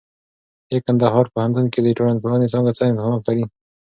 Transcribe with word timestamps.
اې 0.71 0.77
کندهار 0.85 1.25
پوهنتون 1.33 1.65
کې 1.73 1.79
د 1.81 1.87
ټولنپوهنې 1.97 2.51
څانګه 2.53 2.71
څه 2.77 2.83
امکانات 2.91 3.21
لري؟ 3.27 3.43